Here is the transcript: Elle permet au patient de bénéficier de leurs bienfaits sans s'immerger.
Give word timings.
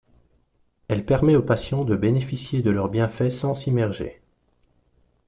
Elle 0.87 1.05
permet 1.05 1.35
au 1.35 1.43
patient 1.43 1.83
de 1.85 1.95
bénéficier 1.95 2.63
de 2.63 2.71
leurs 2.71 2.89
bienfaits 2.89 3.29
sans 3.29 3.53
s'immerger. 3.53 4.19